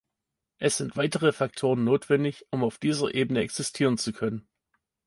[0.57, 4.47] Es sind weitere Faktoren notwendig, um auf dieser Ebene existieren zu können.